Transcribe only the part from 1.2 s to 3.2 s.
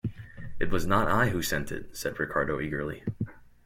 who sent it," said Ricardo eagerly.